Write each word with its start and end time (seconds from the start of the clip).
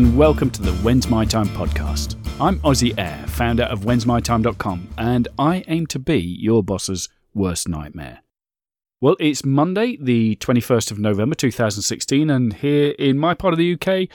welcome 0.00 0.50
to 0.50 0.62
the 0.62 0.72
When's 0.82 1.08
My 1.08 1.24
Time 1.24 1.48
podcast. 1.48 2.16
I'm 2.40 2.58
Ozzy 2.60 2.94
Air, 2.98 3.26
founder 3.26 3.64
of 3.64 3.80
whensmytime.com, 3.80 4.88
and 4.96 5.28
I 5.38 5.64
aim 5.68 5.86
to 5.88 5.98
be 5.98 6.18
your 6.18 6.62
boss's 6.62 7.08
worst 7.34 7.68
nightmare. 7.68 8.22
Well, 9.00 9.16
it's 9.20 9.44
Monday, 9.44 9.98
the 10.00 10.36
21st 10.36 10.90
of 10.90 10.98
November 10.98 11.34
2016, 11.34 12.30
and 12.30 12.52
here 12.54 12.90
in 12.98 13.18
my 13.18 13.34
part 13.34 13.52
of 13.52 13.58
the 13.58 13.74
UK, 13.74 14.08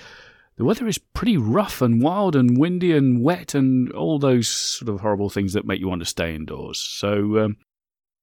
the 0.57 0.65
weather 0.65 0.87
is 0.87 0.97
pretty 0.97 1.37
rough 1.37 1.81
and 1.81 2.01
wild 2.01 2.35
and 2.35 2.57
windy 2.57 2.91
and 2.95 3.21
wet 3.21 3.53
and 3.53 3.91
all 3.91 4.17
those 4.17 4.47
sort 4.47 4.89
of 4.89 5.01
horrible 5.01 5.29
things 5.29 5.53
that 5.53 5.65
make 5.65 5.79
you 5.79 5.87
want 5.87 6.01
to 6.01 6.05
stay 6.05 6.33
indoors. 6.33 6.79
So, 6.79 7.37
um, 7.39 7.57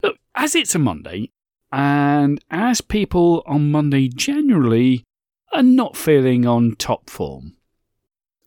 look, 0.03 0.17
as 0.35 0.55
it's 0.55 0.75
a 0.75 0.79
Monday, 0.79 1.31
and 1.71 2.43
as 2.51 2.81
people 2.81 3.43
on 3.47 3.71
Monday 3.71 4.09
generally 4.09 5.05
are 5.53 5.63
not 5.63 5.97
feeling 5.97 6.47
on 6.47 6.77
top 6.77 7.11
form, 7.11 7.55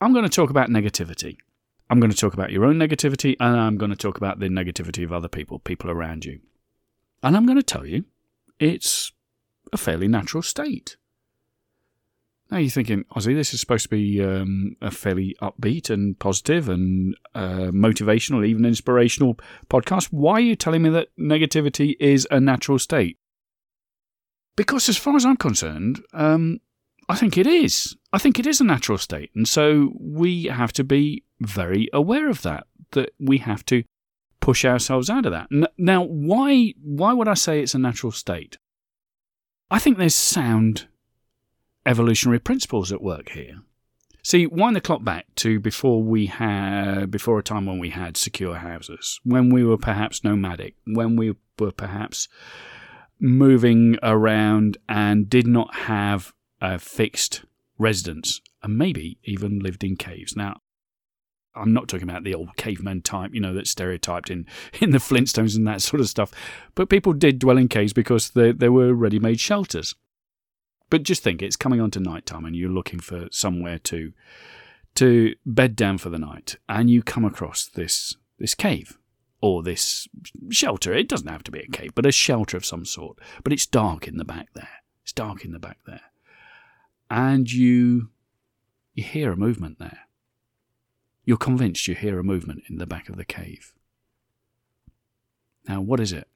I'm 0.01 0.13
going 0.13 0.25
to 0.25 0.29
talk 0.29 0.49
about 0.49 0.69
negativity. 0.69 1.37
I'm 1.89 1.99
going 1.99 2.11
to 2.11 2.17
talk 2.17 2.33
about 2.33 2.51
your 2.51 2.65
own 2.65 2.77
negativity, 2.77 3.35
and 3.39 3.59
I'm 3.59 3.77
going 3.77 3.91
to 3.91 3.97
talk 3.97 4.17
about 4.17 4.39
the 4.39 4.47
negativity 4.47 5.03
of 5.03 5.13
other 5.13 5.27
people, 5.27 5.59
people 5.59 5.91
around 5.91 6.25
you. 6.25 6.39
And 7.21 7.37
I'm 7.37 7.45
going 7.45 7.57
to 7.57 7.63
tell 7.63 7.85
you, 7.85 8.05
it's 8.59 9.11
a 9.71 9.77
fairly 9.77 10.07
natural 10.07 10.41
state. 10.41 10.97
Now 12.51 12.57
you're 12.57 12.69
thinking, 12.69 13.05
Ozzy, 13.15 13.35
this 13.35 13.53
is 13.53 13.59
supposed 13.59 13.83
to 13.83 13.89
be 13.89 14.23
um, 14.23 14.75
a 14.81 14.91
fairly 14.91 15.35
upbeat 15.41 15.89
and 15.89 16.17
positive 16.19 16.69
and 16.69 17.15
uh, 17.33 17.71
motivational, 17.71 18.45
even 18.45 18.65
inspirational 18.65 19.39
podcast. 19.67 20.09
Why 20.11 20.33
are 20.33 20.41
you 20.41 20.55
telling 20.55 20.83
me 20.83 20.89
that 20.91 21.07
negativity 21.19 21.95
is 21.99 22.27
a 22.29 22.39
natural 22.39 22.77
state? 22.77 23.17
Because, 24.55 24.87
as 24.87 24.97
far 24.97 25.15
as 25.15 25.25
I'm 25.25 25.37
concerned, 25.37 26.03
um, 26.13 26.59
I 27.07 27.15
think 27.15 27.37
it 27.37 27.47
is. 27.47 27.95
I 28.11 28.17
think 28.17 28.39
it 28.39 28.47
is 28.47 28.61
a 28.61 28.65
natural 28.65 28.97
state. 28.97 29.31
And 29.35 29.47
so 29.47 29.93
we 29.99 30.45
have 30.45 30.73
to 30.73 30.83
be 30.83 31.23
very 31.39 31.89
aware 31.93 32.29
of 32.29 32.41
that, 32.43 32.67
that 32.91 33.11
we 33.19 33.39
have 33.39 33.65
to 33.65 33.83
push 34.39 34.65
ourselves 34.65 35.09
out 35.09 35.25
of 35.25 35.31
that. 35.31 35.47
Now, 35.77 36.03
why, 36.03 36.73
why 36.81 37.13
would 37.13 37.27
I 37.27 37.33
say 37.33 37.61
it's 37.61 37.75
a 37.75 37.79
natural 37.79 38.11
state? 38.11 38.57
I 39.69 39.79
think 39.79 39.97
there's 39.97 40.15
sound 40.15 40.87
evolutionary 41.85 42.39
principles 42.39 42.91
at 42.91 43.01
work 43.01 43.29
here. 43.29 43.61
See, 44.23 44.47
wind 44.47 44.75
the 44.75 44.81
clock 44.81 45.03
back 45.03 45.27
to 45.35 45.59
before 45.59 46.01
we 46.01 46.25
had, 46.25 47.11
before 47.11 47.37
a 47.37 47.43
time 47.43 47.67
when 47.67 47.77
we 47.77 47.89
had 47.89 48.17
secure 48.17 48.55
houses, 48.55 49.19
when 49.23 49.53
we 49.53 49.63
were 49.63 49.77
perhaps 49.77 50.23
nomadic, 50.23 50.75
when 50.85 51.15
we 51.15 51.35
were 51.59 51.71
perhaps 51.71 52.27
moving 53.19 53.97
around 54.01 54.77
and 54.89 55.29
did 55.29 55.45
not 55.45 55.73
have 55.75 56.33
a 56.61 56.79
fixed 56.79 57.43
residence, 57.77 58.41
and 58.63 58.77
maybe 58.77 59.17
even 59.23 59.59
lived 59.59 59.83
in 59.83 59.95
caves. 59.95 60.35
Now, 60.35 60.61
I'm 61.55 61.73
not 61.73 61.87
talking 61.87 62.07
about 62.07 62.23
the 62.23 62.35
old 62.35 62.55
caveman 62.57 63.01
type, 63.01 63.33
you 63.33 63.39
know, 63.39 63.53
that's 63.53 63.69
stereotyped 63.69 64.29
in, 64.29 64.45
in 64.81 64.91
the 64.91 64.97
Flintstones 64.97 65.55
and 65.55 65.67
that 65.67 65.81
sort 65.81 66.01
of 66.01 66.09
stuff. 66.09 66.31
But 66.73 66.89
people 66.89 67.13
did 67.13 67.39
dwell 67.39 67.57
in 67.57 67.67
caves 67.67 67.93
because 67.93 68.31
there, 68.31 68.53
there 68.53 68.71
were 68.71 68.93
ready 68.93 69.19
made 69.19 69.39
shelters. 69.39 69.95
But 70.89 71.03
just 71.03 71.23
think, 71.23 71.41
it's 71.41 71.55
coming 71.55 71.81
on 71.81 71.91
to 71.91 71.99
night 71.99 72.25
time 72.25 72.45
and 72.45 72.55
you're 72.55 72.69
looking 72.69 72.99
for 72.99 73.27
somewhere 73.31 73.79
to 73.79 74.13
to 74.95 75.35
bed 75.45 75.75
down 75.75 75.97
for 75.97 76.09
the 76.09 76.17
night, 76.17 76.55
and 76.69 76.89
you 76.89 77.03
come 77.03 77.25
across 77.25 77.65
this 77.65 78.15
this 78.39 78.55
cave 78.55 78.97
or 79.41 79.61
this 79.61 80.07
shelter. 80.49 80.93
It 80.93 81.09
doesn't 81.09 81.27
have 81.27 81.43
to 81.43 81.51
be 81.51 81.59
a 81.59 81.67
cave, 81.67 81.93
but 81.93 82.05
a 82.05 82.11
shelter 82.11 82.55
of 82.55 82.65
some 82.65 82.85
sort. 82.85 83.19
But 83.43 83.51
it's 83.51 83.65
dark 83.65 84.07
in 84.07 84.17
the 84.17 84.25
back 84.25 84.53
there. 84.53 84.69
It's 85.03 85.11
dark 85.11 85.43
in 85.43 85.51
the 85.51 85.59
back 85.59 85.79
there. 85.85 86.01
And 87.09 87.51
you 87.51 88.09
you 88.93 89.03
hear 89.03 89.31
a 89.31 89.37
movement 89.37 89.79
there 89.79 90.05
you're 91.25 91.37
convinced 91.37 91.87
you 91.87 91.95
hear 91.95 92.19
a 92.19 92.23
movement 92.23 92.63
in 92.69 92.77
the 92.77 92.85
back 92.85 93.09
of 93.09 93.17
the 93.17 93.25
cave. 93.25 93.73
Now, 95.67 95.81
what 95.81 95.99
is 95.99 96.13
it? 96.13 96.27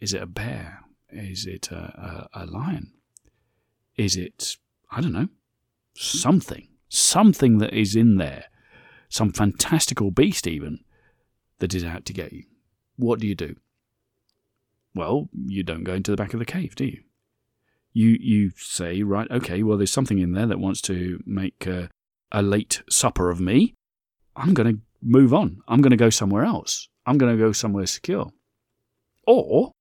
Is 0.00 0.14
it 0.14 0.22
a 0.22 0.26
bear? 0.26 0.80
Is 1.10 1.44
it 1.46 1.70
a, 1.72 2.28
a, 2.32 2.44
a 2.44 2.46
lion? 2.46 2.92
Is 3.96 4.16
it, 4.16 4.56
I 4.90 5.00
don't 5.00 5.12
know, 5.12 5.28
something? 5.94 6.68
Something 6.88 7.58
that 7.58 7.74
is 7.74 7.96
in 7.96 8.16
there. 8.16 8.44
Some 9.08 9.32
fantastical 9.32 10.10
beast, 10.10 10.46
even, 10.46 10.84
that 11.58 11.74
is 11.74 11.84
out 11.84 12.04
to 12.06 12.12
get 12.12 12.32
you. 12.32 12.44
What 12.96 13.18
do 13.18 13.26
you 13.26 13.34
do? 13.34 13.56
Well, 14.94 15.28
you 15.46 15.62
don't 15.64 15.84
go 15.84 15.94
into 15.94 16.10
the 16.10 16.16
back 16.16 16.32
of 16.32 16.38
the 16.38 16.46
cave, 16.46 16.76
do 16.76 16.84
you? 16.84 17.02
You 17.92 18.16
you 18.20 18.52
say, 18.56 19.02
right, 19.02 19.30
okay, 19.30 19.62
well, 19.62 19.76
there's 19.76 19.92
something 19.92 20.18
in 20.18 20.32
there 20.32 20.46
that 20.46 20.58
wants 20.58 20.80
to 20.82 21.22
make 21.26 21.66
uh, 21.66 21.88
a 22.32 22.42
late 22.42 22.82
supper 22.88 23.30
of 23.30 23.40
me, 23.40 23.74
I'm 24.34 24.54
going 24.54 24.76
to 24.76 24.80
move 25.02 25.34
on. 25.34 25.62
I'm 25.68 25.82
going 25.82 25.90
to 25.90 25.96
go 25.96 26.10
somewhere 26.10 26.44
else. 26.44 26.88
I'm 27.04 27.18
going 27.18 27.36
to 27.36 27.42
go 27.42 27.52
somewhere 27.52 27.86
secure. 27.86 28.32
Or 29.26 29.72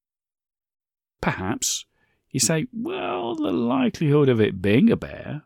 perhaps 1.21 1.85
you 2.29 2.39
say, 2.39 2.67
well, 2.73 3.35
the 3.35 3.51
likelihood 3.51 4.29
of 4.29 4.41
it 4.41 4.61
being 4.61 4.91
a 4.91 4.97
bear, 4.97 5.43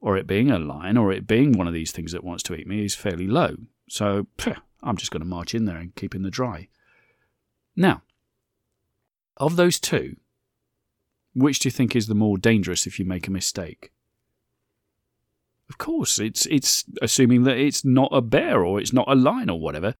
or 0.00 0.16
it 0.16 0.26
being 0.26 0.50
a 0.50 0.58
lion, 0.58 0.96
or 0.96 1.12
it 1.12 1.26
being 1.26 1.52
one 1.52 1.68
of 1.68 1.74
these 1.74 1.92
things 1.92 2.12
that 2.12 2.24
wants 2.24 2.42
to 2.44 2.54
eat 2.54 2.66
me 2.66 2.84
is 2.84 2.94
fairly 2.94 3.26
low. 3.26 3.56
So 3.88 4.26
phew, 4.38 4.56
I'm 4.82 4.96
just 4.96 5.12
going 5.12 5.22
to 5.22 5.26
march 5.26 5.54
in 5.54 5.64
there 5.64 5.76
and 5.76 5.94
keep 5.94 6.14
in 6.14 6.22
the 6.22 6.30
dry. 6.30 6.68
Now, 7.76 8.02
of 9.36 9.56
those 9.56 9.78
two, 9.78 10.16
which 11.34 11.60
do 11.60 11.66
you 11.66 11.70
think 11.70 11.96
is 11.96 12.06
the 12.06 12.14
more 12.14 12.38
dangerous 12.38 12.86
if 12.86 12.98
you 12.98 13.04
make 13.04 13.26
a 13.26 13.32
mistake? 13.32 13.92
Of 15.68 15.78
course, 15.78 16.18
it's 16.18 16.44
it's 16.46 16.84
assuming 17.00 17.44
that 17.44 17.56
it's 17.56 17.84
not 17.84 18.10
a 18.12 18.20
bear 18.20 18.64
or 18.64 18.78
it's 18.78 18.92
not 18.92 19.08
a 19.08 19.14
lion 19.14 19.48
or 19.48 19.58
whatever, 19.58 19.94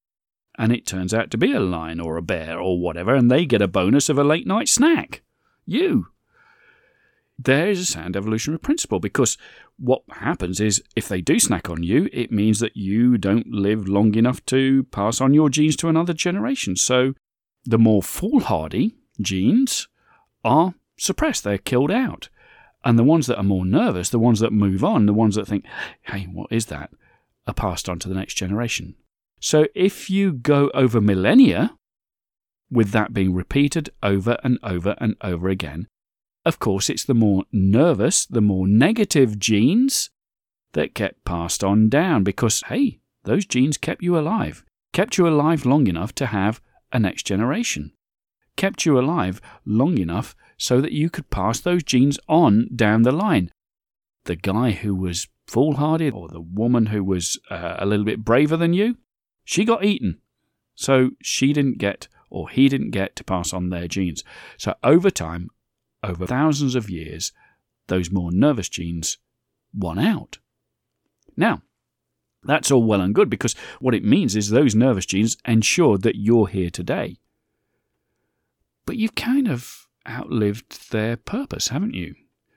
and 0.58 0.72
it 0.72 0.86
turns 0.86 1.14
out 1.14 1.30
to 1.30 1.38
be 1.38 1.52
a 1.52 1.60
lion 1.60 2.00
or 2.00 2.16
a 2.16 2.22
bear 2.22 2.58
or 2.58 2.78
whatever, 2.78 3.14
and 3.14 3.30
they 3.30 3.46
get 3.46 3.62
a 3.62 3.68
bonus 3.68 4.08
of 4.08 4.18
a 4.18 4.24
late 4.24 4.46
night 4.46 4.68
snack. 4.68 5.22
You. 5.64 6.08
There 7.38 7.70
is 7.70 7.80
a 7.80 7.86
sound 7.86 8.16
evolutionary 8.16 8.58
principle 8.58 9.00
because 9.00 9.38
what 9.78 10.02
happens 10.10 10.60
is 10.60 10.82
if 10.94 11.08
they 11.08 11.20
do 11.20 11.38
snack 11.40 11.70
on 11.70 11.82
you, 11.82 12.08
it 12.12 12.30
means 12.30 12.60
that 12.60 12.76
you 12.76 13.16
don't 13.16 13.48
live 13.48 13.88
long 13.88 14.14
enough 14.14 14.44
to 14.46 14.84
pass 14.84 15.20
on 15.20 15.34
your 15.34 15.48
genes 15.48 15.74
to 15.76 15.88
another 15.88 16.12
generation. 16.12 16.76
So 16.76 17.14
the 17.64 17.78
more 17.78 18.02
foolhardy 18.02 18.94
genes 19.20 19.88
are 20.44 20.74
suppressed, 21.02 21.44
they're 21.44 21.58
killed 21.58 21.90
out. 21.90 22.28
And 22.84 22.98
the 22.98 23.04
ones 23.04 23.26
that 23.26 23.36
are 23.36 23.44
more 23.44 23.64
nervous, 23.64 24.10
the 24.10 24.18
ones 24.18 24.40
that 24.40 24.52
move 24.52 24.82
on, 24.82 25.06
the 25.06 25.12
ones 25.12 25.36
that 25.36 25.46
think, 25.46 25.64
hey, 26.02 26.24
what 26.24 26.50
is 26.50 26.66
that, 26.66 26.90
are 27.46 27.54
passed 27.54 27.88
on 27.88 27.98
to 28.00 28.08
the 28.08 28.14
next 28.14 28.34
generation. 28.34 28.94
So 29.40 29.66
if 29.74 30.08
you 30.08 30.32
go 30.32 30.70
over 30.74 31.00
millennia, 31.00 31.76
with 32.70 32.90
that 32.90 33.12
being 33.12 33.34
repeated 33.34 33.90
over 34.02 34.38
and 34.42 34.58
over 34.62 34.96
and 34.98 35.16
over 35.20 35.48
again, 35.48 35.86
of 36.44 36.58
course, 36.58 36.88
it's 36.90 37.04
the 37.04 37.14
more 37.14 37.44
nervous, 37.52 38.26
the 38.26 38.40
more 38.40 38.66
negative 38.66 39.38
genes 39.38 40.10
that 40.72 40.94
get 40.94 41.24
passed 41.24 41.62
on 41.62 41.88
down 41.88 42.24
because, 42.24 42.62
hey, 42.66 43.00
those 43.24 43.44
genes 43.44 43.76
kept 43.76 44.02
you 44.02 44.18
alive, 44.18 44.64
kept 44.92 45.18
you 45.18 45.28
alive 45.28 45.64
long 45.64 45.86
enough 45.86 46.14
to 46.16 46.26
have 46.26 46.60
a 46.92 46.98
next 46.98 47.24
generation, 47.24 47.92
kept 48.56 48.84
you 48.84 48.98
alive 48.98 49.40
long 49.64 49.98
enough 49.98 50.34
so 50.62 50.80
that 50.80 50.92
you 50.92 51.10
could 51.10 51.28
pass 51.28 51.58
those 51.58 51.82
genes 51.82 52.20
on 52.28 52.68
down 52.72 53.02
the 53.02 53.10
line. 53.10 53.50
The 54.26 54.36
guy 54.36 54.70
who 54.70 54.94
was 54.94 55.26
foolhardy 55.48 56.08
or 56.08 56.28
the 56.28 56.40
woman 56.40 56.86
who 56.86 57.02
was 57.02 57.36
uh, 57.50 57.74
a 57.80 57.84
little 57.84 58.04
bit 58.04 58.24
braver 58.24 58.56
than 58.56 58.72
you, 58.72 58.96
she 59.42 59.64
got 59.64 59.84
eaten. 59.84 60.20
So 60.76 61.10
she 61.20 61.52
didn't 61.52 61.78
get, 61.78 62.06
or 62.30 62.48
he 62.48 62.68
didn't 62.68 62.92
get, 62.92 63.16
to 63.16 63.24
pass 63.24 63.52
on 63.52 63.70
their 63.70 63.88
genes. 63.88 64.22
So 64.56 64.76
over 64.84 65.10
time, 65.10 65.50
over 66.00 66.28
thousands 66.28 66.76
of 66.76 66.88
years, 66.88 67.32
those 67.88 68.12
more 68.12 68.30
nervous 68.30 68.68
genes 68.68 69.18
won 69.74 69.98
out. 69.98 70.38
Now, 71.36 71.62
that's 72.44 72.70
all 72.70 72.84
well 72.84 73.00
and 73.00 73.16
good 73.16 73.28
because 73.28 73.56
what 73.80 73.96
it 73.96 74.04
means 74.04 74.36
is 74.36 74.50
those 74.50 74.76
nervous 74.76 75.06
genes 75.06 75.36
ensured 75.44 76.02
that 76.02 76.14
you're 76.14 76.46
here 76.46 76.70
today. 76.70 77.18
But 78.86 78.96
you've 78.96 79.16
kind 79.16 79.48
of 79.48 79.88
outlived 80.08 80.90
their 80.90 81.16
purpose, 81.16 81.68
haven't 81.68 81.94
you? 81.94 82.14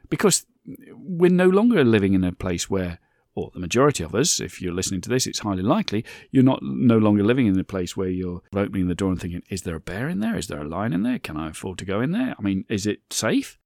Because 0.09 0.45
we're 0.94 1.31
no 1.31 1.47
longer 1.47 1.83
living 1.83 2.13
in 2.13 2.24
a 2.24 2.31
place 2.31 2.69
where, 2.69 3.00
or 3.36 3.51
the 3.53 3.59
majority 3.59 4.03
of 4.03 4.15
us, 4.15 4.39
if 4.39 4.62
you're 4.62 4.74
listening 4.74 5.01
to 5.01 5.09
this, 5.09 5.27
it's 5.27 5.39
highly 5.39 5.62
likely 5.62 6.06
you're 6.31 6.44
not 6.44 6.59
no 6.63 6.97
longer 6.97 7.24
living 7.24 7.47
in 7.47 7.59
a 7.59 7.63
place 7.63 7.95
where 7.95 8.09
you're 8.09 8.42
opening 8.56 8.88
the 8.88 8.95
door 8.95 9.12
and 9.12 9.19
thinking, 9.19 9.44
is 9.50 9.63
there 9.63 9.75
a 9.75 9.80
bear 9.80 10.07
in 10.07 10.19
there? 10.19 10.38
Is 10.38 10.47
there 10.47 10.62
a 10.62 10.68
lion 10.68 10.94
in 10.94 11.03
there? 11.03 11.19
Can 11.19 11.38
I 11.38 11.50
afford 11.50 11.77
to 11.80 11.86
go 11.86 12.01
in 12.01 12.12
there? 12.12 12.36
I 12.38 12.42
mean, 12.42 12.65
is 12.69 12.86
it 12.88 13.01
safe? 13.09 13.59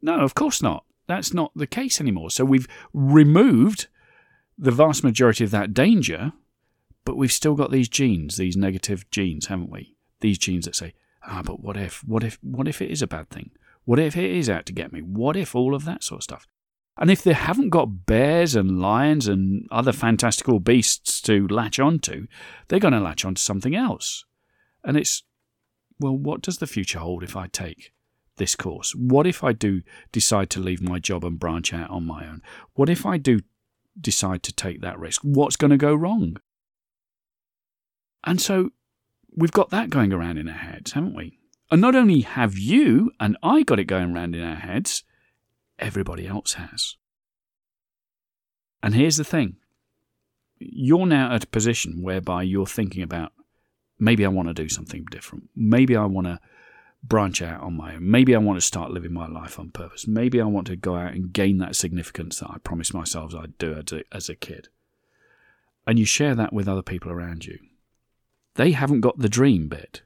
No, 0.00 0.20
of 0.20 0.34
course 0.34 0.62
not. 0.62 0.84
That's 1.06 1.34
not 1.34 1.52
the 1.54 1.66
case 1.66 2.00
anymore. 2.00 2.30
So 2.30 2.44
we've 2.44 2.68
removed 2.92 3.88
the 4.56 4.70
vast 4.70 5.04
majority 5.04 5.44
of 5.44 5.50
that 5.50 5.74
danger, 5.74 6.32
but 7.04 7.16
we've 7.16 7.32
still 7.32 7.54
got 7.54 7.70
these 7.70 7.88
genes, 7.88 8.36
these 8.36 8.56
negative 8.56 9.08
genes, 9.10 9.46
haven't 9.46 9.70
we? 9.70 9.96
These 10.20 10.38
genes 10.38 10.64
that 10.64 10.76
say, 10.76 10.94
ah, 11.26 11.42
but 11.44 11.60
what 11.60 11.76
if, 11.76 12.02
what 12.04 12.24
if, 12.24 12.38
what 12.42 12.68
if 12.68 12.82
it 12.82 12.90
is 12.90 13.02
a 13.02 13.06
bad 13.06 13.30
thing? 13.30 13.50
What 13.84 13.98
if 13.98 14.16
it 14.16 14.30
is 14.30 14.48
out 14.48 14.66
to 14.66 14.72
get 14.72 14.92
me? 14.92 15.00
What 15.00 15.36
if 15.36 15.54
all 15.54 15.74
of 15.74 15.84
that 15.84 16.04
sort 16.04 16.20
of 16.20 16.24
stuff? 16.24 16.46
And 16.98 17.10
if 17.10 17.22
they 17.22 17.32
haven't 17.32 17.70
got 17.70 18.06
bears 18.06 18.54
and 18.54 18.80
lions 18.80 19.26
and 19.26 19.66
other 19.70 19.92
fantastical 19.92 20.60
beasts 20.60 21.20
to 21.22 21.48
latch 21.48 21.80
onto, 21.80 22.26
they're 22.68 22.78
going 22.78 22.92
to 22.92 23.00
latch 23.00 23.24
onto 23.24 23.40
something 23.40 23.74
else. 23.74 24.24
And 24.84 24.96
it's, 24.96 25.22
well, 25.98 26.16
what 26.16 26.42
does 26.42 26.58
the 26.58 26.66
future 26.66 26.98
hold 26.98 27.22
if 27.22 27.34
I 27.34 27.46
take 27.46 27.92
this 28.36 28.54
course? 28.54 28.94
What 28.94 29.26
if 29.26 29.42
I 29.42 29.52
do 29.52 29.82
decide 30.10 30.50
to 30.50 30.60
leave 30.60 30.82
my 30.82 30.98
job 30.98 31.24
and 31.24 31.38
branch 31.38 31.72
out 31.72 31.90
on 31.90 32.06
my 32.06 32.26
own? 32.26 32.42
What 32.74 32.90
if 32.90 33.06
I 33.06 33.16
do 33.16 33.40
decide 33.98 34.42
to 34.44 34.52
take 34.52 34.80
that 34.82 34.98
risk? 34.98 35.22
What's 35.22 35.56
going 35.56 35.70
to 35.70 35.76
go 35.76 35.94
wrong? 35.94 36.36
And 38.24 38.40
so 38.40 38.70
we've 39.36 39.52
got 39.52 39.70
that 39.70 39.90
going 39.90 40.12
around 40.12 40.38
in 40.38 40.48
our 40.48 40.54
heads, 40.54 40.92
haven't 40.92 41.14
we? 41.14 41.38
And 41.70 41.80
not 41.80 41.94
only 41.94 42.20
have 42.20 42.58
you 42.58 43.10
and 43.18 43.36
I 43.42 43.62
got 43.62 43.80
it 43.80 43.84
going 43.84 44.14
around 44.14 44.34
in 44.34 44.44
our 44.44 44.56
heads, 44.56 45.04
everybody 45.78 46.26
else 46.26 46.54
has. 46.54 46.96
And 48.82 48.94
here's 48.94 49.16
the 49.16 49.24
thing 49.24 49.56
you're 50.58 51.06
now 51.06 51.34
at 51.34 51.44
a 51.44 51.48
position 51.48 52.02
whereby 52.02 52.42
you're 52.42 52.66
thinking 52.66 53.02
about 53.02 53.32
maybe 53.98 54.24
I 54.24 54.28
want 54.28 54.48
to 54.48 54.54
do 54.54 54.68
something 54.68 55.06
different. 55.10 55.48
Maybe 55.56 55.96
I 55.96 56.04
want 56.04 56.26
to 56.26 56.40
branch 57.02 57.42
out 57.42 57.62
on 57.62 57.76
my 57.76 57.94
own. 57.94 58.10
Maybe 58.10 58.34
I 58.34 58.38
want 58.38 58.58
to 58.58 58.66
start 58.66 58.92
living 58.92 59.12
my 59.12 59.26
life 59.26 59.58
on 59.58 59.70
purpose. 59.70 60.06
Maybe 60.06 60.40
I 60.40 60.44
want 60.44 60.66
to 60.68 60.76
go 60.76 60.96
out 60.96 61.14
and 61.14 61.32
gain 61.32 61.58
that 61.58 61.74
significance 61.74 62.38
that 62.38 62.50
I 62.50 62.58
promised 62.58 62.94
myself 62.94 63.34
I'd 63.34 63.58
do 63.58 63.82
as 64.12 64.28
a, 64.28 64.36
kid. 64.36 64.68
And 65.86 65.98
you 65.98 66.04
share 66.04 66.34
that 66.34 66.52
with 66.52 66.68
other 66.68 66.82
people 66.82 67.10
around 67.10 67.44
you. 67.44 67.58
They 68.54 68.72
haven't 68.72 69.00
got 69.00 69.18
the 69.18 69.28
dream 69.28 69.68
bit. 69.68 70.02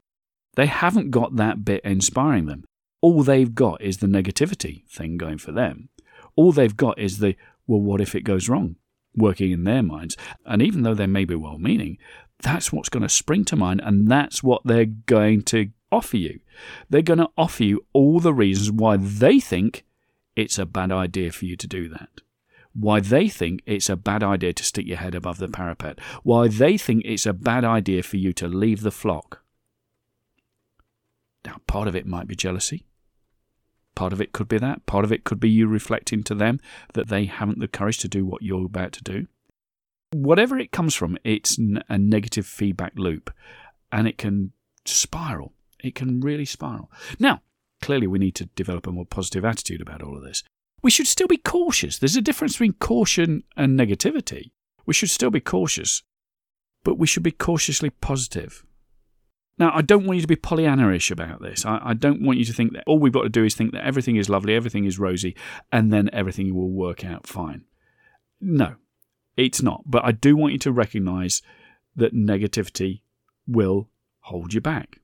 They 0.55 0.65
haven't 0.65 1.11
got 1.11 1.35
that 1.35 1.63
bit 1.65 1.83
inspiring 1.83 2.45
them. 2.45 2.63
All 3.01 3.23
they've 3.23 3.53
got 3.53 3.81
is 3.81 3.97
the 3.97 4.07
negativity 4.07 4.87
thing 4.87 5.17
going 5.17 5.37
for 5.37 5.51
them. 5.51 5.89
All 6.35 6.51
they've 6.51 6.75
got 6.75 6.97
is 6.97 7.19
the, 7.19 7.35
well, 7.67 7.81
what 7.81 8.01
if 8.01 8.15
it 8.15 8.21
goes 8.21 8.49
wrong? 8.49 8.75
Working 9.15 9.51
in 9.51 9.63
their 9.63 9.83
minds. 9.83 10.17
And 10.45 10.61
even 10.61 10.83
though 10.83 10.93
they 10.93 11.07
may 11.07 11.25
be 11.25 11.35
well 11.35 11.57
meaning, 11.59 11.97
that's 12.41 12.71
what's 12.71 12.89
going 12.89 13.03
to 13.03 13.09
spring 13.09 13.45
to 13.45 13.55
mind 13.55 13.81
and 13.83 14.09
that's 14.09 14.43
what 14.43 14.61
they're 14.65 14.85
going 14.85 15.41
to 15.43 15.69
offer 15.91 16.17
you. 16.17 16.39
They're 16.89 17.01
going 17.01 17.19
to 17.19 17.29
offer 17.37 17.63
you 17.63 17.85
all 17.93 18.19
the 18.19 18.33
reasons 18.33 18.71
why 18.71 18.97
they 18.97 19.39
think 19.39 19.85
it's 20.35 20.59
a 20.59 20.65
bad 20.65 20.91
idea 20.91 21.31
for 21.31 21.45
you 21.45 21.55
to 21.57 21.67
do 21.67 21.89
that. 21.89 22.21
Why 22.79 22.99
they 22.99 23.27
think 23.27 23.63
it's 23.65 23.89
a 23.89 23.95
bad 23.95 24.21
idea 24.23 24.53
to 24.53 24.63
stick 24.63 24.85
your 24.85 24.97
head 24.97 25.15
above 25.15 25.39
the 25.39 25.47
parapet. 25.47 25.99
Why 26.21 26.47
they 26.47 26.77
think 26.77 27.03
it's 27.05 27.25
a 27.25 27.33
bad 27.33 27.65
idea 27.65 28.03
for 28.03 28.17
you 28.17 28.33
to 28.33 28.47
leave 28.47 28.81
the 28.81 28.91
flock. 28.91 29.41
Now, 31.43 31.57
part 31.65 31.87
of 31.87 31.95
it 31.95 32.05
might 32.05 32.27
be 32.27 32.35
jealousy. 32.35 32.85
Part 33.95 34.13
of 34.13 34.21
it 34.21 34.31
could 34.31 34.47
be 34.47 34.59
that. 34.59 34.85
Part 34.85 35.05
of 35.05 35.11
it 35.11 35.23
could 35.23 35.39
be 35.39 35.49
you 35.49 35.65
reflecting 35.65 36.21
to 36.23 36.35
them 36.35 36.59
that 36.93 37.07
they 37.07 37.25
haven't 37.25 37.59
the 37.59 37.67
courage 37.67 37.97
to 37.99 38.07
do 38.07 38.25
what 38.25 38.43
you're 38.43 38.65
about 38.65 38.91
to 38.93 39.03
do. 39.03 39.27
Whatever 40.13 40.59
it 40.59 40.71
comes 40.71 40.93
from, 40.93 41.17
it's 41.23 41.57
a 41.57 41.97
negative 41.97 42.45
feedback 42.45 42.93
loop 42.95 43.33
and 43.91 44.07
it 44.07 44.19
can 44.19 44.51
spiral. 44.85 45.53
It 45.83 45.95
can 45.95 46.21
really 46.21 46.45
spiral. 46.45 46.91
Now, 47.17 47.41
clearly, 47.81 48.05
we 48.05 48.19
need 48.19 48.35
to 48.35 48.45
develop 48.45 48.85
a 48.85 48.91
more 48.91 49.05
positive 49.05 49.43
attitude 49.43 49.81
about 49.81 50.03
all 50.03 50.15
of 50.15 50.23
this. 50.23 50.43
We 50.81 50.91
should 50.91 51.07
still 51.07 51.27
be 51.27 51.37
cautious. 51.37 51.97
There's 51.97 52.15
a 52.15 52.21
difference 52.21 52.53
between 52.53 52.73
caution 52.73 53.43
and 53.55 53.79
negativity. 53.79 54.51
We 54.85 54.93
should 54.93 55.09
still 55.09 55.31
be 55.31 55.39
cautious, 55.39 56.03
but 56.83 56.97
we 56.97 57.07
should 57.07 57.23
be 57.23 57.31
cautiously 57.31 57.89
positive. 57.89 58.63
Now, 59.59 59.71
I 59.73 59.81
don't 59.81 60.05
want 60.05 60.17
you 60.17 60.21
to 60.21 60.27
be 60.27 60.35
Pollyanna-ish 60.35 61.09
about 61.09 61.41
this. 61.41 61.65
I, 61.65 61.79
I, 61.83 61.93
don't 61.93 62.21
want 62.21 62.37
you 62.37 62.45
to 62.45 62.53
think 62.53 62.73
that 62.73 62.83
all 62.85 62.99
we've 62.99 63.11
got 63.11 63.23
to 63.23 63.29
do 63.29 63.43
is 63.43 63.55
think 63.55 63.71
that 63.71 63.83
everything 63.83 64.15
is 64.15 64.29
lovely, 64.29 64.55
everything 64.55 64.85
is 64.85 64.99
rosy, 64.99 65.35
and 65.71 65.91
then 65.91 66.11
everything 66.13 66.53
will 66.53 66.69
work 66.69 67.03
out 67.03 67.25
fine. 67.25 67.65
No, 68.39 68.75
it's 69.35 69.63
not. 69.63 69.81
But 69.85 70.05
I 70.05 70.11
do 70.11 70.35
want 70.37 70.53
you 70.53 70.59
to 70.59 70.71
recognize 70.71 71.41
that 71.95 72.13
negativity 72.13 73.01
will 73.47 73.89
hold 74.21 74.53
you 74.53 74.61
back. 74.61 74.99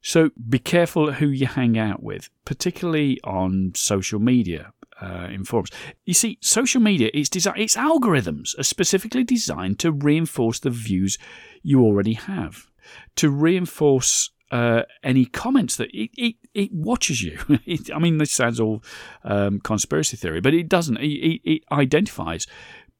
So 0.00 0.30
be 0.48 0.58
careful 0.58 1.12
who 1.12 1.26
you 1.26 1.46
hang 1.46 1.76
out 1.76 2.02
with, 2.02 2.30
particularly 2.44 3.20
on 3.24 3.72
social 3.74 4.20
media. 4.20 4.72
Uh. 5.02 5.62
You 6.04 6.14
see, 6.14 6.38
social 6.40 6.80
media, 6.80 7.10
its, 7.12 7.28
desi- 7.28 7.58
its 7.58 7.76
algorithms 7.76 8.58
are 8.58 8.62
specifically 8.62 9.24
designed 9.24 9.78
to 9.80 9.90
reinforce 9.90 10.60
the 10.60 10.70
views 10.70 11.18
you 11.62 11.82
already 11.82 12.14
have, 12.14 12.68
to 13.16 13.28
reinforce 13.28 14.30
uh, 14.52 14.82
any 15.02 15.24
comments 15.24 15.76
that 15.76 15.88
it, 15.92 16.10
it, 16.16 16.36
it 16.54 16.70
watches 16.72 17.22
you. 17.22 17.38
It, 17.66 17.90
I 17.92 17.98
mean, 17.98 18.18
this 18.18 18.30
sounds 18.30 18.60
all 18.60 18.84
um, 19.24 19.60
conspiracy 19.60 20.16
theory, 20.16 20.40
but 20.40 20.54
it 20.54 20.68
doesn't. 20.68 20.98
It, 20.98 21.40
it, 21.44 21.62
identifies 21.72 22.46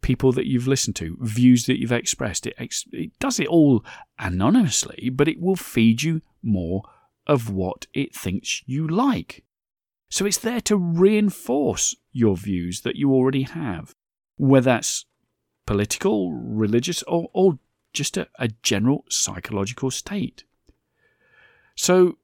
people 0.01 0.33
that 0.33 0.47
you've 0.47 0.67
listened 0.67 0.97
to, 0.97 1.17
views 1.21 1.67
that 1.67 1.79
you've 1.79 1.93
expressed. 1.93 2.47
It, 2.47 2.55
ex- 2.59 2.87
it 2.93 3.17
does 3.19 3.39
it 3.39 3.47
all 3.47 3.85
anonymously, 4.19 5.11
but 5.11 5.29
it 5.29 5.41
will 5.41 5.57
feed 5.57 6.03
you 6.03 6.23
more 6.43 6.83
of 7.27 7.51
what 7.51 7.87
it 7.93 8.15
thinks 8.15 8.63
you 8.67 8.89
like. 8.89 9.45
So 10.13 10.27
it's 10.27 10.37
there 10.37 10.61
to 10.61 10.77
reinforce 10.77 11.97
your 12.13 12.37
views 12.37 12.83
that 12.83 12.97
you 12.97 13.15
already 13.15 13.45
have, 13.45 13.95
whether 14.37 14.67
that's 14.67 15.07
political, 15.65 16.35
religious, 16.35 17.03
or, 17.05 17.31
or 17.33 17.59
just 17.95 18.19
a, 18.19 18.29
a 18.39 18.49
general 18.63 19.07
psychological 19.09 19.91
state. 19.91 20.45
So 21.75 22.19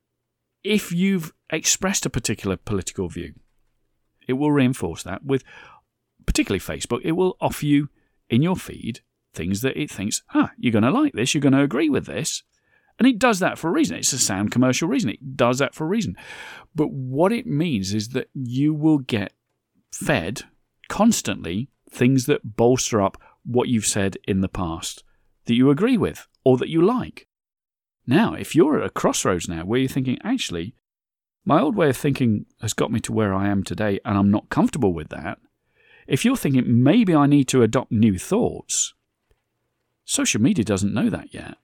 if 0.62 0.93
you've 0.93 1.32
expressed 1.49 2.05
a 2.05 2.11
particular 2.11 2.58
political 2.58 3.08
view, 3.08 3.32
it 4.26 4.35
will 4.35 4.52
reinforce 4.52 5.02
that 5.05 5.25
with, 5.25 5.43
particularly 6.26 6.61
Facebook, 6.61 7.00
it 7.05 7.12
will 7.12 7.38
offer 7.40 7.64
you 7.64 7.88
in 8.29 8.43
your 8.43 8.56
feed 8.56 9.00
things 9.32 9.62
that 9.62 9.81
it 9.81 9.90
thinks, 9.90 10.23
ah, 10.35 10.50
you're 10.58 10.73
going 10.73 10.85
to 10.85 10.90
like 10.90 11.14
this, 11.14 11.32
you're 11.32 11.40
going 11.40 11.55
to 11.55 11.62
agree 11.62 11.88
with 11.88 12.04
this. 12.04 12.42
And 12.99 13.07
it 13.07 13.19
does 13.19 13.38
that 13.38 13.59
for 13.59 13.69
a 13.69 13.73
reason. 13.73 13.97
It's 13.97 14.12
a 14.12 14.19
sound 14.19 14.50
commercial 14.50 14.88
reason. 14.88 15.11
It 15.11 15.37
does 15.37 15.59
that 15.59 15.75
for 15.75 15.85
a 15.85 15.88
reason. 15.88 16.17
But 16.75 16.90
what 16.90 17.33
it 17.33 17.47
means 17.47 17.95
is 17.95 18.09
that 18.11 18.28
you 18.35 18.75
will 18.75 18.99
get 18.99 19.33
fed 19.93 20.43
constantly 20.88 21.69
things 21.90 22.26
that 22.26 22.57
bolster 22.57 23.00
up 23.00 23.21
what 23.45 23.69
you've 23.69 23.87
said 23.87 24.17
in 24.26 24.40
the 24.40 24.49
past 24.49 25.05
that 25.47 25.55
you 25.55 25.71
agree 25.71 25.97
with 25.97 26.26
or 26.45 26.57
that 26.59 26.69
you 26.69 26.83
like. 26.83 27.26
Now, 28.07 28.35
if 28.35 28.55
you're 28.55 28.78
at 28.78 28.87
a 28.87 28.90
crossroads 28.90 29.49
now 29.49 29.64
where 29.64 29.78
you're 29.78 29.88
thinking, 29.88 30.19
actually, 30.23 30.75
my 31.45 31.61
old 31.61 31.76
way 31.76 31.90
of 31.90 31.97
thinking 31.97 32.47
has 32.61 32.75
got 32.75 32.90
me 32.90 33.00
to 33.00 33.12
where 33.12 33.35
I 33.35 33.49
am 33.49 33.62
today 33.62 34.00
and 34.05 34.19
I'm 34.19 34.31
not 34.31 34.50
comfortable 34.50 34.93
with 34.93 35.09
that, 35.11 35.38
if 36.07 36.25
you're 36.25 36.37
thinking 36.37 36.83
maybe 36.83 37.14
I 37.14 37.26
need 37.26 37.49
to 37.49 37.62
adopt 37.62 37.93
new 37.93 38.19
thoughts, 38.19 38.95
social 40.05 40.40
media 40.40 40.64
doesn't 40.64 40.95
know 40.95 41.11
that 41.11 41.33
yet. 41.35 41.57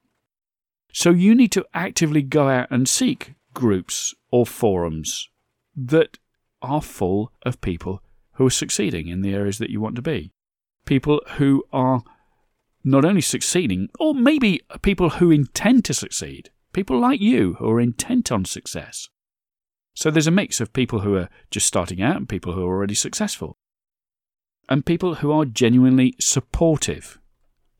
So 0.94 1.10
you 1.10 1.34
need 1.34 1.50
to 1.52 1.66
actively 1.74 2.22
go 2.22 2.48
out 2.48 2.68
and 2.70 2.88
seek 2.88 3.34
groups 3.52 4.14
or 4.30 4.46
forums 4.46 5.28
that 5.76 6.18
are 6.62 6.80
full 6.80 7.32
of 7.42 7.60
people 7.60 8.00
who 8.34 8.46
are 8.46 8.50
succeeding 8.50 9.08
in 9.08 9.20
the 9.20 9.34
areas 9.34 9.58
that 9.58 9.70
you 9.70 9.80
want 9.80 9.96
to 9.96 10.02
be. 10.02 10.30
People 10.86 11.20
who 11.36 11.64
are 11.72 12.04
not 12.84 13.04
only 13.04 13.22
succeeding, 13.22 13.88
or 13.98 14.14
maybe 14.14 14.60
people 14.82 15.10
who 15.10 15.32
intend 15.32 15.84
to 15.86 15.94
succeed. 15.94 16.50
People 16.72 17.00
like 17.00 17.20
you 17.20 17.54
who 17.54 17.68
are 17.70 17.80
intent 17.80 18.30
on 18.30 18.44
success. 18.44 19.08
So 19.94 20.12
there's 20.12 20.28
a 20.28 20.30
mix 20.30 20.60
of 20.60 20.72
people 20.72 21.00
who 21.00 21.16
are 21.16 21.28
just 21.50 21.66
starting 21.66 22.02
out 22.02 22.16
and 22.16 22.28
people 22.28 22.52
who 22.52 22.62
are 22.62 22.72
already 22.72 22.94
successful. 22.94 23.56
And 24.68 24.86
people 24.86 25.16
who 25.16 25.32
are 25.32 25.44
genuinely 25.44 26.14
supportive 26.20 27.18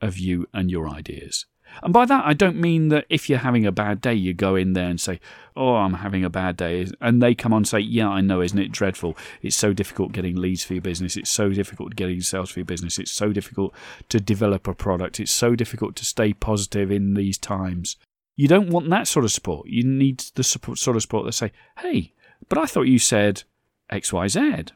of 0.00 0.18
you 0.18 0.49
and 0.52 0.68
your 0.68 0.88
ideas. 0.88 1.47
And 1.83 1.92
by 1.92 2.04
that, 2.06 2.25
I 2.25 2.35
don't 2.35 2.56
mean 2.56 2.88
that 2.88 3.06
if 3.09 3.28
you're 3.28 3.38
having 3.38 3.66
a 3.66 3.73
bad 3.73 4.00
day, 4.00 4.14
you 4.14 4.33
go 4.33 4.54
in 4.54 4.73
there 4.75 4.88
and 4.88 5.00
say, 5.00 5.21
Oh, 5.56 5.76
I'm 5.76 5.94
having 5.94 6.25
a 6.25 6.30
bad 6.30 6.56
day. 6.56 6.87
And 7.00 7.23
they 7.23 7.35
come 7.35 7.52
on 7.52 7.59
and 7.59 7.68
say, 7.68 7.80
Yeah, 7.80 8.09
I 8.09 8.21
know, 8.21 8.40
isn't 8.40 8.59
it 8.59 8.73
dreadful? 8.73 9.16
It's 9.42 9.56
so 9.56 9.73
difficult 9.73 10.12
getting 10.12 10.37
leads 10.37 10.64
for 10.64 10.75
your 10.75 10.83
business. 10.83 11.16
It's 11.16 11.30
so 11.30 11.50
difficult 11.50 11.97
getting 11.97 12.21
sales 12.21 12.50
for 12.50 12.61
your 12.61 12.66
business. 12.66 12.99
It's 12.99 13.12
so 13.12 13.33
difficult 13.33 13.75
to 14.09 14.21
develop 14.21 14.68
a 14.68 14.75
product. 14.75 15.21
It's 15.21 15.33
so 15.33 15.54
difficult 15.54 15.97
to 15.97 16.04
stay 16.04 16.33
positive 16.33 16.90
in 16.90 17.14
these 17.14 17.38
times. 17.38 17.97
You 18.37 18.49
don't 18.49 18.71
want 18.71 18.90
that 18.90 19.09
sort 19.09 19.25
of 19.25 19.33
support. 19.33 19.68
You 19.68 19.85
need 19.85 20.25
the 20.35 20.44
support, 20.44 20.78
sort 20.78 20.97
of 20.97 21.02
support 21.02 21.26
that 21.26 21.33
say, 21.33 21.52
Hey, 21.78 22.12
but 22.49 22.59
I 22.59 22.66
thought 22.66 22.83
you 22.83 22.99
said 22.99 23.42
XYZ. 23.90 24.71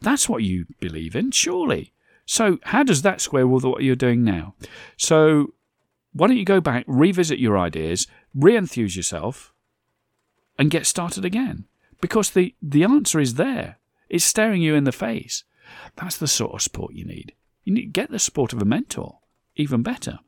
That's 0.00 0.28
what 0.28 0.42
you 0.42 0.66
believe 0.78 1.16
in, 1.16 1.30
surely. 1.30 1.92
So, 2.24 2.58
how 2.64 2.82
does 2.82 3.02
that 3.02 3.20
square 3.20 3.46
with 3.46 3.64
what 3.64 3.82
you're 3.82 3.96
doing 3.96 4.22
now? 4.22 4.54
So, 4.96 5.54
why 6.18 6.26
don't 6.26 6.36
you 6.36 6.44
go 6.44 6.60
back, 6.60 6.84
revisit 6.86 7.38
your 7.38 7.56
ideas, 7.56 8.06
re 8.34 8.56
enthuse 8.56 8.96
yourself, 8.96 9.52
and 10.58 10.70
get 10.70 10.86
started 10.86 11.24
again? 11.24 11.66
Because 12.00 12.30
the, 12.30 12.54
the 12.60 12.84
answer 12.84 13.20
is 13.20 13.34
there. 13.34 13.78
It's 14.08 14.24
staring 14.24 14.60
you 14.60 14.74
in 14.74 14.84
the 14.84 14.92
face. 14.92 15.44
That's 15.96 16.16
the 16.16 16.26
sort 16.26 16.54
of 16.54 16.62
support 16.62 16.94
you 16.94 17.04
need. 17.04 17.34
You 17.64 17.74
need 17.74 17.82
to 17.82 18.00
get 18.00 18.10
the 18.10 18.18
support 18.18 18.52
of 18.52 18.60
a 18.60 18.64
mentor, 18.64 19.18
even 19.54 19.82
better. 19.82 20.18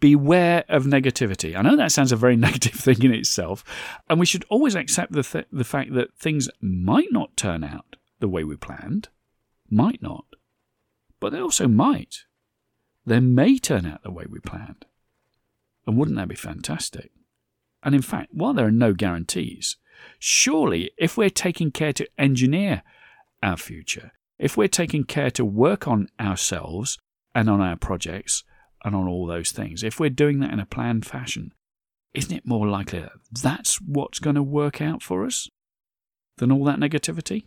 Beware 0.00 0.64
of 0.68 0.84
negativity. 0.84 1.56
I 1.56 1.62
know 1.62 1.76
that 1.76 1.92
sounds 1.92 2.12
a 2.12 2.16
very 2.16 2.36
negative 2.48 2.74
thing 2.74 3.02
in 3.02 3.12
itself, 3.12 3.64
and 4.08 4.18
we 4.18 4.26
should 4.26 4.44
always 4.48 4.74
accept 4.74 5.12
the, 5.12 5.22
th- 5.22 5.46
the 5.52 5.64
fact 5.64 5.92
that 5.94 6.14
things 6.14 6.48
might 6.60 7.12
not 7.12 7.36
turn 7.36 7.64
out 7.64 7.96
the 8.20 8.28
way 8.28 8.44
we 8.44 8.56
planned. 8.56 9.08
might 9.68 10.00
not, 10.00 10.24
but 11.20 11.32
they 11.32 11.40
also 11.40 11.68
might. 11.68 12.24
They 13.04 13.20
may 13.20 13.58
turn 13.58 13.84
out 13.84 14.02
the 14.02 14.12
way 14.12 14.24
we 14.28 14.38
planned. 14.38 14.86
And 15.86 15.96
wouldn't 15.96 16.16
that 16.16 16.28
be 16.28 16.34
fantastic? 16.34 17.10
And 17.82 17.94
in 17.94 18.02
fact, 18.02 18.30
while 18.32 18.54
there 18.54 18.66
are 18.66 18.72
no 18.72 18.92
guarantees, 18.92 19.76
surely 20.18 20.90
if 20.96 21.16
we're 21.16 21.30
taking 21.30 21.70
care 21.70 21.92
to 21.94 22.08
engineer 22.18 22.82
our 23.42 23.56
future, 23.56 24.12
if 24.38 24.56
we're 24.56 24.68
taking 24.68 25.04
care 25.04 25.30
to 25.32 25.44
work 25.44 25.88
on 25.88 26.08
ourselves 26.20 26.98
and 27.34 27.48
on 27.50 27.60
our 27.60 27.76
projects 27.76 28.44
and 28.84 28.94
on 28.94 29.08
all 29.08 29.26
those 29.26 29.52
things, 29.52 29.82
if 29.82 29.98
we're 29.98 30.10
doing 30.10 30.40
that 30.40 30.52
in 30.52 30.60
a 30.60 30.66
planned 30.66 31.06
fashion, 31.06 31.52
isn't 32.14 32.36
it 32.36 32.46
more 32.46 32.68
likely 32.68 33.00
that 33.00 33.12
that's 33.42 33.80
what's 33.80 34.18
going 34.18 34.36
to 34.36 34.42
work 34.42 34.80
out 34.80 35.02
for 35.02 35.24
us 35.24 35.48
than 36.38 36.52
all 36.52 36.64
that 36.64 36.78
negativity? 36.78 37.46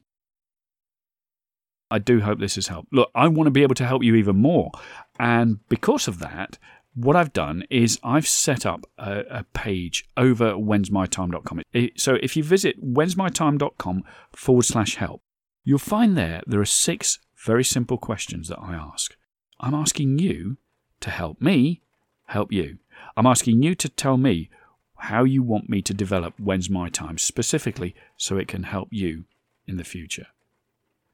I 1.92 2.00
do 2.00 2.22
hope 2.22 2.40
this 2.40 2.56
has 2.56 2.68
helped. 2.68 2.92
Look, 2.92 3.12
I 3.14 3.28
want 3.28 3.48
to 3.48 3.52
be 3.52 3.64
able 3.64 3.76
to 3.76 3.86
help 3.86 4.04
you 4.04 4.16
even 4.16 4.38
more. 4.38 4.72
And 5.20 5.60
because 5.70 6.08
of 6.08 6.20
that, 6.20 6.58
what 6.96 7.16
I've 7.16 7.34
done 7.34 7.66
is 7.70 8.00
I've 8.04 8.28
set 8.28 8.66
up 8.66 8.86
a, 8.98 9.24
a 9.30 9.44
page 9.54 10.10
over 10.16 10.54
whensmytime.com. 10.54 11.62
So 11.98 12.18
if 12.24 12.38
you 12.38 12.44
visit 12.44 12.82
whensmytime.com 12.84 14.04
forward 14.32 14.64
slash 14.64 14.96
help, 14.96 15.22
you'll 15.64 15.80
find 15.80 16.18
there 16.18 16.42
there 16.48 16.62
are 16.62 16.66
six 16.66 17.20
very 17.36 17.64
simple 17.64 17.98
questions 17.98 18.48
that 18.48 18.60
I 18.60 18.74
ask. 18.74 19.16
I'm 19.60 19.74
asking 19.74 20.20
you 20.20 20.58
to 21.02 21.10
help 21.10 21.42
me 21.42 21.82
help 22.28 22.52
you. 22.52 22.80
I'm 23.16 23.28
asking 23.28 23.62
you 23.62 23.76
to 23.76 23.90
tell 23.90 24.18
me 24.18 24.50
how 24.98 25.24
you 25.24 25.44
want 25.44 25.70
me 25.70 25.82
to 25.82 25.94
develop 25.94 26.34
When's 26.40 26.70
My 26.70 26.90
Time 26.90 27.18
specifically 27.18 27.94
so 28.18 28.38
it 28.38 28.48
can 28.48 28.64
help 28.64 28.88
you 28.92 29.26
in 29.68 29.78
the 29.78 29.84
future. 29.84 30.28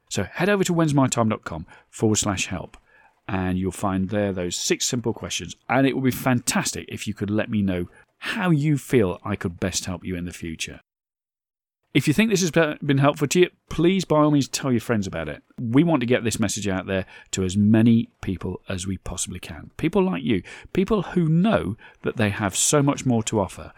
So 0.08 0.24
head 0.24 0.48
over 0.48 0.62
to 0.64 0.74
whensmytime.com 0.74 1.66
forward 1.90 2.16
slash 2.16 2.46
help 2.46 2.76
and 3.28 3.58
you'll 3.58 3.72
find 3.72 4.08
there 4.08 4.32
those 4.32 4.56
six 4.56 4.86
simple 4.86 5.12
questions. 5.12 5.56
And 5.68 5.86
it 5.86 5.94
would 5.94 6.04
be 6.04 6.10
fantastic 6.10 6.86
if 6.88 7.06
you 7.06 7.14
could 7.14 7.30
let 7.30 7.50
me 7.50 7.62
know 7.62 7.88
how 8.18 8.50
you 8.50 8.78
feel 8.78 9.20
I 9.24 9.36
could 9.36 9.60
best 9.60 9.84
help 9.84 10.04
you 10.04 10.16
in 10.16 10.24
the 10.24 10.32
future. 10.32 10.80
If 11.94 12.08
you 12.08 12.14
think 12.14 12.30
this 12.30 12.40
has 12.40 12.50
been 12.50 12.98
helpful 12.98 13.28
to 13.28 13.40
you, 13.40 13.50
please 13.68 14.06
by 14.06 14.20
all 14.20 14.30
means 14.30 14.48
tell 14.48 14.72
your 14.72 14.80
friends 14.80 15.06
about 15.06 15.28
it. 15.28 15.42
We 15.60 15.84
want 15.84 16.00
to 16.00 16.06
get 16.06 16.24
this 16.24 16.40
message 16.40 16.66
out 16.66 16.86
there 16.86 17.04
to 17.32 17.44
as 17.44 17.54
many 17.54 18.08
people 18.22 18.62
as 18.66 18.86
we 18.86 18.96
possibly 18.96 19.38
can. 19.38 19.72
People 19.76 20.02
like 20.02 20.22
you, 20.22 20.42
people 20.72 21.02
who 21.02 21.28
know 21.28 21.76
that 22.02 22.16
they 22.16 22.30
have 22.30 22.56
so 22.56 22.82
much 22.82 23.04
more 23.04 23.22
to 23.24 23.40
offer, 23.40 23.74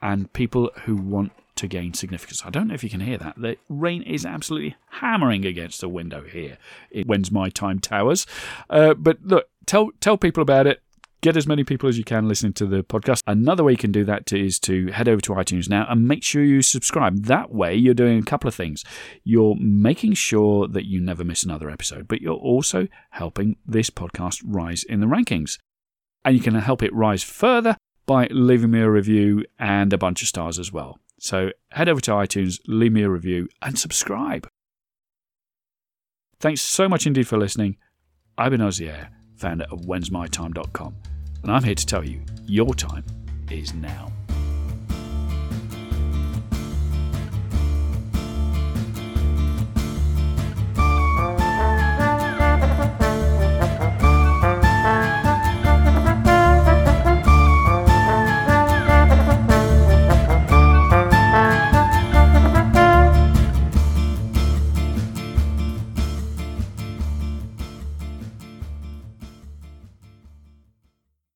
and 0.00 0.32
people 0.32 0.72
who 0.84 0.96
want 0.96 1.30
to 1.56 1.66
gain 1.66 1.94
significance. 1.94 2.42
I 2.44 2.50
don't 2.50 2.68
know 2.68 2.74
if 2.74 2.84
you 2.84 2.90
can 2.90 3.00
hear 3.00 3.18
that. 3.18 3.34
The 3.36 3.56
rain 3.68 4.02
is 4.02 4.24
absolutely 4.24 4.76
hammering 4.90 5.44
against 5.44 5.80
the 5.80 5.88
window 5.88 6.22
here 6.22 6.58
in 6.90 7.06
When's 7.06 7.30
My 7.30 7.50
Time 7.50 7.78
Towers. 7.78 8.26
Uh, 8.70 8.94
but 8.94 9.18
look, 9.22 9.48
tell 9.66 9.90
tell 10.00 10.16
people 10.16 10.42
about 10.42 10.66
it. 10.66 10.82
Get 11.20 11.36
as 11.36 11.46
many 11.46 11.62
people 11.62 11.88
as 11.88 11.96
you 11.96 12.02
can 12.02 12.26
listening 12.26 12.52
to 12.54 12.66
the 12.66 12.82
podcast. 12.82 13.22
Another 13.28 13.62
way 13.62 13.72
you 13.72 13.78
can 13.78 13.92
do 13.92 14.04
that 14.06 14.32
is 14.32 14.58
to 14.60 14.88
head 14.88 15.08
over 15.08 15.20
to 15.20 15.34
iTunes 15.34 15.68
now 15.68 15.86
and 15.88 16.08
make 16.08 16.24
sure 16.24 16.42
you 16.42 16.62
subscribe. 16.62 17.26
That 17.26 17.54
way, 17.54 17.76
you're 17.76 17.94
doing 17.94 18.18
a 18.18 18.24
couple 18.24 18.48
of 18.48 18.56
things. 18.56 18.84
You're 19.22 19.54
making 19.54 20.14
sure 20.14 20.66
that 20.66 20.84
you 20.84 21.00
never 21.00 21.22
miss 21.22 21.44
another 21.44 21.70
episode, 21.70 22.08
but 22.08 22.22
you're 22.22 22.34
also 22.34 22.88
helping 23.10 23.54
this 23.64 23.88
podcast 23.88 24.42
rise 24.44 24.82
in 24.82 24.98
the 24.98 25.06
rankings. 25.06 25.58
And 26.24 26.34
you 26.34 26.42
can 26.42 26.56
help 26.56 26.82
it 26.82 26.92
rise 26.92 27.22
further 27.22 27.76
by 28.04 28.26
leaving 28.32 28.72
me 28.72 28.80
a 28.80 28.90
review 28.90 29.44
and 29.60 29.92
a 29.92 29.98
bunch 29.98 30.22
of 30.22 30.28
stars 30.28 30.58
as 30.58 30.72
well. 30.72 30.98
So 31.22 31.50
head 31.70 31.88
over 31.88 32.00
to 32.00 32.10
iTunes, 32.10 32.58
leave 32.66 32.92
me 32.92 33.04
a 33.04 33.08
review, 33.08 33.48
and 33.62 33.78
subscribe. 33.78 34.48
Thanks 36.40 36.60
so 36.60 36.88
much 36.88 37.06
indeed 37.06 37.28
for 37.28 37.38
listening. 37.38 37.76
I've 38.36 38.50
been 38.50 38.60
Ozzy 38.60 38.88
Air, 38.88 39.10
founder 39.36 39.66
of 39.70 39.82
whensmytime.com, 39.82 40.96
and 41.44 41.52
I'm 41.52 41.62
here 41.62 41.76
to 41.76 41.86
tell 41.86 42.04
you 42.04 42.22
your 42.44 42.74
time 42.74 43.04
is 43.52 43.72
now. 43.72 44.10